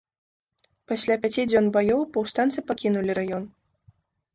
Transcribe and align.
Пасля 0.93 1.19
пяці 1.27 1.47
дзён 1.51 1.65
баёў 1.77 2.01
паўстанцы 2.19 2.59
пакінулі 2.71 3.11
раён. 3.23 3.43